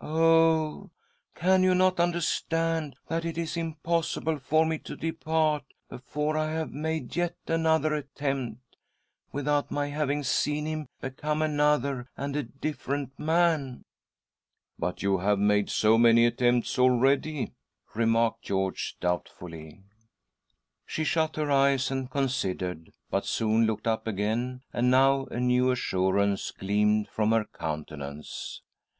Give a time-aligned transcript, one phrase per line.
[0.00, 0.92] Oh!
[1.34, 6.70] can• you not understand that it is impossible for me to depart, before I have
[6.70, 8.76] made yet another attempt,
[9.32, 13.82] without my having seen him become another and a different man?"■••'■■"
[14.78, 17.50] But you have made so many attemptsalready,"
[17.92, 19.82] remarked Red George doubtfully.
[20.86, 21.34] She shut.
[21.34, 27.08] her eyes and considered, but soon looked up again, and now a new assurance gleamed
[27.08, 28.62] from her countenance.